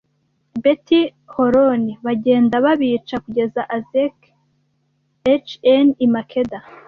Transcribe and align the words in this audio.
Beti 0.63 0.99
Horoni 1.33 1.93
bagenda 2.05 2.55
babica 2.65 3.15
kugeza 3.25 3.61
Azeka 3.75 4.29
h 5.45 5.49
n 5.85 5.87
i 6.07 6.07
Makeda 6.13 6.59